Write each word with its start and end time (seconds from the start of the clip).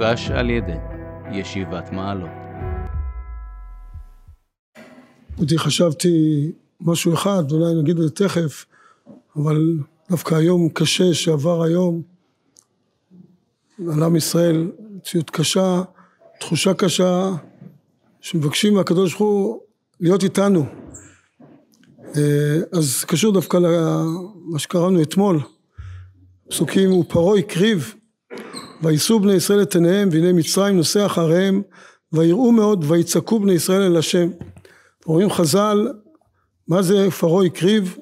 מוגש 0.00 0.30
על 0.30 0.50
ידי 0.50 0.76
ישיבת 1.32 1.92
מעלות. 1.92 2.30
אותי 5.38 5.58
חשבתי 5.58 6.52
משהו 6.80 7.14
אחד, 7.14 7.52
אולי 7.52 7.82
נגיד 7.82 7.98
את 7.98 8.02
זה 8.02 8.10
תכף, 8.10 8.66
אבל 9.36 9.78
דווקא 10.10 10.34
היום 10.34 10.68
קשה 10.68 11.14
שעבר 11.14 11.62
היום 11.62 12.02
על 13.92 14.02
עם 14.02 14.16
ישראל, 14.16 14.70
מציאות 14.96 15.30
קשה, 15.30 15.82
תחושה 16.40 16.74
קשה, 16.74 17.30
שמבקשים 18.20 18.74
מהקדוש 18.74 19.14
ברוך 19.14 19.30
הוא 19.30 19.60
להיות 20.00 20.24
איתנו. 20.24 20.66
אה, 22.16 22.58
אז 22.72 23.04
קשור 23.04 23.32
דווקא 23.32 23.56
למה 23.56 24.58
שקראנו 24.58 25.02
אתמול, 25.02 25.40
פסוקים 26.48 26.92
ופרעה 26.92 27.38
הקריב 27.38 27.94
ויישאו 28.82 29.20
בני 29.20 29.32
ישראל 29.32 29.62
את 29.62 29.74
עיניהם 29.74 30.08
והנה 30.12 30.32
מצרים 30.32 30.76
נוסע 30.76 31.06
אחריהם 31.06 31.62
ויראו 32.12 32.52
מאוד 32.52 32.84
ויצעקו 32.88 33.40
בני 33.40 33.52
ישראל 33.52 33.82
אל 33.82 33.96
השם. 33.96 34.30
אומרים 35.06 35.30
חז"ל 35.30 35.88
מה 36.68 36.82
זה 36.82 37.10
פרעה 37.10 37.46
הקריב? 37.46 37.96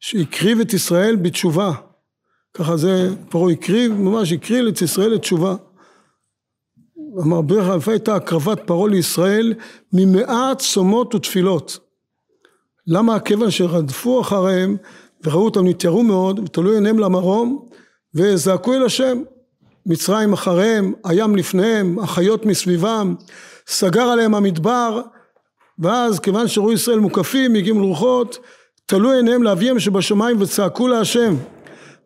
שהקריב 0.00 0.60
את 0.60 0.72
ישראל 0.72 1.16
בתשובה. 1.16 1.72
ככה 2.54 2.76
זה 2.76 3.14
פרעה 3.28 3.52
הקריב, 3.52 3.92
ממש 3.92 4.32
הקריב 4.32 4.66
את 4.66 4.82
ישראל 4.82 5.10
לתשובה. 5.10 5.56
אמר 7.18 7.40
ברך 7.40 7.68
אלפי 7.68 7.90
הייתה 7.90 8.16
הקרבת 8.16 8.60
פרעה 8.66 8.88
לישראל 8.88 9.54
ממעט 9.92 10.58
צומות 10.58 11.14
ותפילות. 11.14 11.78
למה? 12.86 13.20
כיוון 13.20 13.50
שרדפו 13.50 14.20
אחריהם 14.20 14.76
וראו 15.24 15.44
אותם 15.44 15.66
נתיירו 15.66 16.02
מאוד 16.02 16.38
ותלו 16.38 16.72
עיניהם 16.72 16.98
למרום 16.98 17.68
וזעקו 18.14 18.74
אל 18.74 18.84
השם. 18.84 19.22
מצרים 19.86 20.32
אחריהם, 20.32 20.92
הים 21.04 21.36
לפניהם, 21.36 21.98
החיות 21.98 22.46
מסביבם, 22.46 23.14
סגר 23.66 24.02
עליהם 24.02 24.34
המדבר 24.34 25.02
ואז 25.78 26.20
כיוון 26.20 26.48
שראו 26.48 26.72
ישראל 26.72 26.98
מוקפים, 26.98 27.52
מגיעים 27.52 27.80
לרוחות, 27.80 28.38
תלו 28.86 29.12
עיניהם 29.12 29.42
לאביהם 29.42 29.78
שבשמיים 29.78 30.42
וצעקו 30.42 30.88
להשם. 30.88 31.34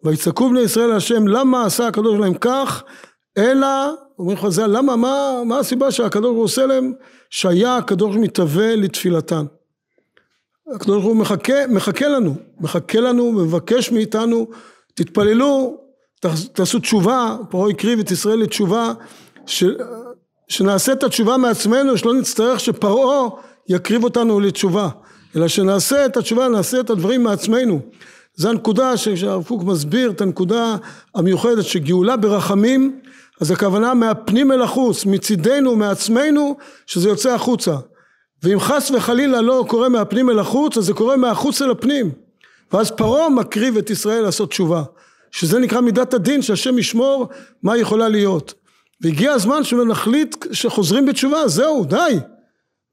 ויצעקו 0.04 0.48
בני 0.48 0.60
ישראל 0.60 0.86
להשם, 0.86 1.28
למה 1.28 1.66
עשה 1.66 1.86
הקדוש 1.86 2.20
להם 2.20 2.34
כך? 2.34 2.84
אלא, 3.38 3.66
אומרים 4.18 4.38
חז"ל, 4.38 4.66
למה, 4.66 4.96
מה, 4.96 5.42
מה 5.44 5.58
הסיבה 5.58 5.90
שהקדוש 5.90 6.30
הוא 6.30 6.42
עושה 6.42 6.66
להם? 6.66 6.92
שהיה 7.30 7.76
הקדוש 7.76 8.16
מתהווה 8.16 8.76
לתפילתן. 8.76 9.44
הקדוש 10.74 11.04
הוא 11.04 11.16
מחכה, 11.16 11.66
מחכה 11.68 12.08
לנו, 12.08 12.34
מחכה 12.60 13.00
לנו 13.00 13.22
ומבקש 13.24 13.92
מאיתנו, 13.92 14.46
תתפללו, 14.94 15.83
תעשו 16.52 16.78
תשובה, 16.78 17.36
פרעה 17.50 17.70
הקריב 17.70 17.98
את 17.98 18.10
ישראל 18.10 18.38
לתשובה, 18.38 18.92
ש, 19.46 19.64
שנעשה 20.48 20.92
את 20.92 21.02
התשובה 21.02 21.36
מעצמנו, 21.36 21.98
שלא 21.98 22.14
נצטרך 22.14 22.60
שפרעה 22.60 23.28
יקריב 23.68 24.04
אותנו 24.04 24.40
לתשובה, 24.40 24.88
אלא 25.36 25.48
שנעשה 25.48 26.06
את 26.06 26.16
התשובה, 26.16 26.48
נעשה 26.48 26.80
את 26.80 26.90
הדברים 26.90 27.22
מעצמנו. 27.22 27.80
זו 28.36 28.48
הנקודה 28.48 28.96
שהרב 28.96 29.44
קוק 29.44 29.62
מסביר 29.62 30.10
את 30.10 30.20
הנקודה 30.20 30.76
המיוחדת 31.14 31.64
שגאולה 31.64 32.16
ברחמים 32.16 33.00
אז 33.40 33.50
הכוונה 33.50 33.94
מהפנים 33.94 34.52
אל 34.52 34.62
החוץ, 34.62 35.04
מצידנו, 35.06 35.76
מעצמנו, 35.76 36.56
שזה 36.86 37.08
יוצא 37.08 37.34
החוצה. 37.34 37.76
ואם 38.42 38.60
חס 38.60 38.90
וחלילה 38.90 39.40
לא 39.40 39.64
קורה 39.68 39.88
מהפנים 39.88 40.30
אל 40.30 40.38
החוץ, 40.38 40.78
אז 40.78 40.84
זה 40.84 40.92
קורה 40.92 41.16
מהחוץ 41.16 41.62
אל 41.62 41.70
הפנים. 41.70 42.10
ואז 42.72 42.90
פרעה 42.90 43.28
מקריב 43.28 43.76
את 43.76 43.90
ישראל 43.90 44.22
לעשות 44.22 44.50
תשובה. 44.50 44.82
שזה 45.34 45.58
נקרא 45.58 45.80
מידת 45.80 46.14
הדין, 46.14 46.42
שהשם 46.42 46.78
ישמור 46.78 47.28
מה 47.62 47.76
יכולה 47.76 48.08
להיות. 48.08 48.54
והגיע 49.00 49.32
הזמן 49.32 49.64
שנחליט 49.64 50.36
שחוזרים 50.52 51.06
בתשובה, 51.06 51.48
זהו, 51.48 51.84
די. 51.84 52.18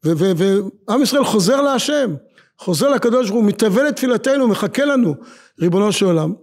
ועם 0.04 1.02
ישראל 1.02 1.24
חוזר 1.24 1.62
להשם, 1.62 2.16
חוזר 2.60 2.90
לקדוש 2.90 3.30
ברוך 3.30 3.42
הוא, 3.42 3.50
מתהווה 3.50 3.84
לתפילתנו, 3.84 4.48
מחכה 4.48 4.86
לנו, 4.86 5.16
ריבונו 5.60 5.92
של 5.92 6.06
עולם. 6.06 6.34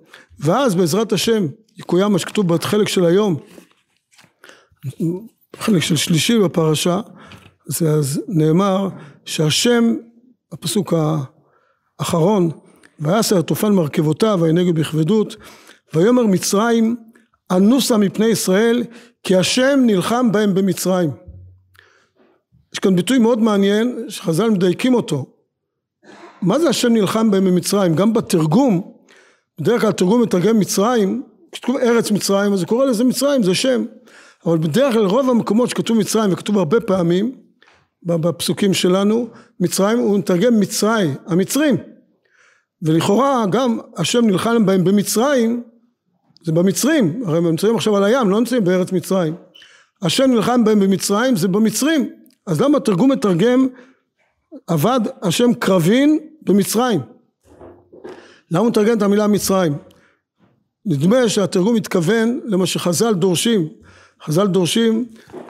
ואז 0.41 0.75
בעזרת 0.75 1.13
השם 1.13 1.47
יקוים 1.79 2.13
מה 2.13 2.19
שכתוב 2.19 2.55
בחלק 2.55 2.89
של 2.89 3.05
היום, 3.05 3.37
חלק 5.57 5.83
של 5.83 5.97
שלישי 5.97 6.39
בפרשה, 6.39 7.01
זה 7.67 7.91
אז 7.91 8.21
נאמר 8.29 8.89
שהשם, 9.25 9.95
הפסוק 10.53 10.95
האחרון, 11.99 12.51
ויעשה 13.01 13.39
התופן 13.39 13.73
מרכבותיו 13.73 14.39
וינגד 14.43 14.75
בכבדות, 14.75 15.37
ויאמר 15.95 16.27
מצרים 16.27 16.97
אנוסה 17.51 17.97
מפני 17.97 18.27
ישראל 18.27 18.85
כי 19.23 19.37
השם 19.37 19.81
נלחם 19.87 20.33
בהם 20.33 20.55
במצרים. 20.55 21.11
יש 22.73 22.79
כאן 22.79 22.97
ביטוי 22.97 23.19
מאוד 23.19 23.39
מעניין 23.39 24.05
שחז"ל 24.09 24.51
מדייקים 24.51 24.95
אותו. 24.95 25.27
מה 26.43 26.59
זה 26.59 26.69
השם 26.69 26.93
נלחם 26.93 27.31
בהם 27.31 27.45
במצרים? 27.45 27.95
גם 27.95 28.13
בתרגום, 28.13 28.93
בדרך 29.61 29.81
כלל 29.81 29.93
תרגום 29.93 30.23
מתרגם 30.23 30.59
מצרים, 30.59 31.23
כשכתוב 31.53 31.77
ארץ 31.77 32.11
מצרים 32.11 32.53
אז 32.53 32.59
זה 32.59 32.67
קורא 32.67 32.87
לזה 32.87 33.05
מצרים, 33.05 33.43
זה 33.43 33.55
שם. 33.55 33.85
אבל 34.47 34.59
בדרך 34.59 34.95
כלל 34.95 35.07
רוב 35.07 35.31
המקומות 35.31 35.71
שכתוב 35.71 35.99
מצרים 35.99 36.33
וכתוב 36.33 36.59
הרבה 36.59 36.81
פעמים 36.81 37.37
בפסוקים 38.03 38.75
שלנו, 38.75 39.29
מצרים 39.61 39.99
הוא 39.99 40.19
מתרגם 40.19 40.61
מצרים, 40.61 41.15
המצרים. 41.27 41.77
ולכאורה 42.83 43.45
גם 43.51 43.79
השם 43.97 44.27
נלחם 44.27 44.67
בהם 44.67 44.85
במצרים, 44.85 45.63
זה 46.49 46.53
במצרים, 46.53 47.23
הרי 47.27 47.39
הם 47.39 47.47
נמצאים 47.47 47.77
עכשיו 47.77 47.97
על 47.97 48.05
הים, 48.05 48.31
לא 48.31 48.39
נמצאים 48.39 48.65
בארץ 48.65 48.93
מצרים. 48.93 49.35
השם 50.03 50.31
נלחם 50.31 50.65
בהם 50.65 50.81
במצרים, 50.81 51.37
זה 51.37 51.49
במצרים. 51.49 52.11
אז 52.47 52.61
למה 52.61 52.77
התרגום 52.77 53.11
מתרגם 53.11 53.69
עבד 54.67 55.01
השם 55.23 55.55
קרבין 55.55 56.19
במצרים? 56.43 57.01
למה 58.51 58.61
הוא 58.61 58.69
מתרגם 58.69 58.99
את 58.99 59.03
המילה 59.03 59.27
מצרים? 59.27 59.75
נדמה 60.87 61.29
שהתרגום 61.29 61.75
מתכוון 61.75 62.41
למה 62.45 62.67
שחז"ל 62.67 63.15
דורשים. 63.15 63.69
חז"ל 64.25 64.47
דורשים, 64.47 65.05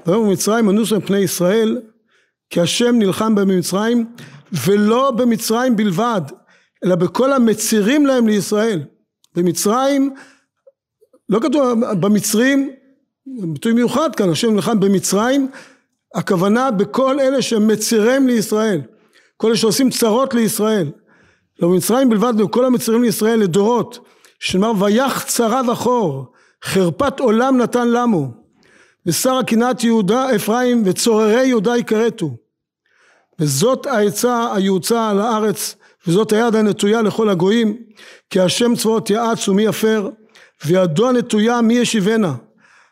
ויאמר 0.06 0.30
מצרים 0.30 0.70
אנוס 0.70 0.92
מפני 0.92 1.18
ישראל, 1.18 1.80
כי 2.50 2.60
השם 2.60 2.98
נלחם 2.98 3.34
בהם 3.34 3.48
במצרים, 3.48 4.06
ולא 4.66 5.10
במצרים 5.10 5.76
בלבד, 5.76 6.22
אלא 6.84 6.94
בכל 6.94 7.32
המצירים 7.32 8.06
להם 8.06 8.26
לישראל. 8.28 8.80
במצרים, 9.36 10.14
לא 11.28 11.40
כתוב 11.40 11.80
במצרים, 12.00 12.70
ביטוי 13.26 13.72
מיוחד 13.72 14.14
כאן, 14.14 14.30
השם 14.30 14.54
נלחם 14.54 14.80
במצרים, 14.80 15.48
הכוונה 16.14 16.70
בכל 16.70 17.20
אלה 17.20 17.42
שמצירים 17.42 18.26
לישראל, 18.26 18.80
כל 19.36 19.46
אלה 19.46 19.56
שעושים 19.56 19.90
צרות 19.90 20.34
לישראל. 20.34 20.90
לא 21.60 21.68
במצרים 21.68 22.08
בלבד, 22.08 22.34
בכל 22.36 22.64
המצירים 22.64 23.02
לישראל 23.02 23.38
לדורות, 23.38 23.98
שנאמר 24.40 24.84
ויח 24.84 25.24
צרה 25.24 25.62
וחור, 25.70 26.32
חרפת 26.64 27.20
עולם 27.20 27.56
נתן 27.56 27.88
למו, 27.88 28.28
ושר 29.06 29.42
קנאת 29.42 29.84
יהודה 29.84 30.36
אפרים 30.36 30.82
וצוררי 30.84 31.46
יהודה 31.46 31.76
יכרתו. 31.76 32.30
וזאת 33.38 33.86
העצה 33.86 34.54
היעוצה 34.54 35.10
על 35.10 35.20
הארץ, 35.20 35.76
וזאת 36.06 36.32
היד 36.32 36.54
הנטויה 36.54 37.02
לכל 37.02 37.28
הגויים, 37.28 37.76
כי 38.30 38.40
השם 38.40 38.76
צבאות 38.76 39.10
יעץ 39.10 39.48
ומי 39.48 39.62
יפר, 39.62 40.10
וידו 40.66 41.08
הנטויה 41.08 41.60
מי 41.60 41.74
ישיבנה. 41.74 42.34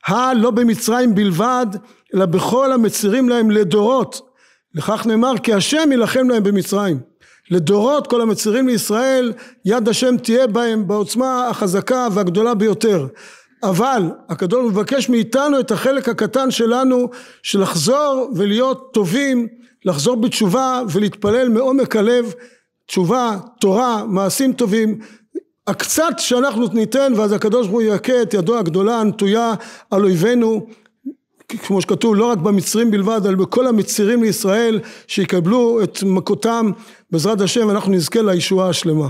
הלא 0.06 0.50
במצרים 0.50 1.14
בלבד, 1.14 1.66
אלא 2.14 2.26
בכל 2.26 2.72
המצרים 2.72 3.28
להם 3.28 3.50
לדורות. 3.50 4.20
לכך 4.74 5.06
נאמר 5.06 5.32
כי 5.42 5.52
השם 5.52 5.88
יילחם 5.90 6.28
להם 6.28 6.42
במצרים. 6.42 7.00
לדורות 7.50 8.06
כל 8.06 8.20
המצרים 8.20 8.68
לישראל 8.68 9.32
יד 9.64 9.88
השם 9.88 10.16
תהיה 10.16 10.46
בהם 10.46 10.88
בעוצמה 10.88 11.48
החזקה 11.48 12.08
והגדולה 12.12 12.54
ביותר. 12.54 13.06
אבל 13.62 14.02
הקדוש 14.28 14.72
מבקש 14.72 15.08
מאיתנו 15.08 15.60
את 15.60 15.70
החלק 15.70 16.08
הקטן 16.08 16.50
שלנו 16.50 17.08
של 17.42 17.60
לחזור 17.62 18.30
ולהיות 18.36 18.90
טובים, 18.92 19.46
לחזור 19.84 20.16
בתשובה 20.16 20.82
ולהתפלל 20.92 21.48
מעומק 21.48 21.96
הלב, 21.96 22.32
תשובה, 22.86 23.36
תורה, 23.60 24.04
מעשים 24.06 24.52
טובים, 24.52 24.98
הקצת 25.66 26.14
שאנחנו 26.18 26.66
ניתן 26.72 27.12
ואז 27.16 27.32
הקדוש 27.32 27.66
ברוך 27.66 27.80
הוא 27.80 27.82
יכה 27.82 28.22
את 28.22 28.34
ידו 28.34 28.58
הגדולה 28.58 29.00
הנטויה 29.00 29.54
על 29.90 30.04
אויבינו 30.04 30.66
כמו 31.48 31.80
שכתוב 31.80 32.14
לא 32.14 32.30
רק 32.30 32.38
במצרים 32.38 32.90
בלבד 32.90 33.20
אלא 33.26 33.36
בכל 33.36 33.66
המצרים 33.66 34.22
לישראל 34.22 34.80
שיקבלו 35.06 35.82
את 35.82 36.02
מכותם 36.02 36.70
בעזרת 37.10 37.40
השם 37.40 37.68
ואנחנו 37.68 37.92
נזכה 37.92 38.22
לישועה 38.22 38.68
השלמה 38.68 39.08